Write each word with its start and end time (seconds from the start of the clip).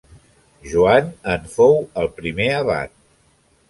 Joan 0.71 1.13
en 1.35 1.47
fou 1.53 1.79
el 2.05 2.13
primer 2.19 2.53
abat. 2.65 2.99